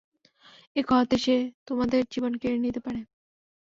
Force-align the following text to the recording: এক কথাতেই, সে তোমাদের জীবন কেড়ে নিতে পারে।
এক 0.75 0.85
কথাতেই, 0.87 1.19
সে 1.19 1.35
তোমাদের 1.67 2.01
জীবন 2.13 2.31
কেড়ে 2.37 2.57
নিতে 2.57 2.79
পারে। 2.79 3.01